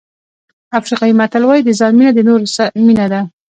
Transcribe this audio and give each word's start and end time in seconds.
افریقایي 0.79 1.17
متل 1.19 1.43
وایي 1.45 1.61
د 1.65 1.69
ځان 1.79 1.91
مینه 1.97 2.11
د 2.13 2.19
نورو 2.27 2.45
مینه 2.87 3.05
ده. 3.11 3.21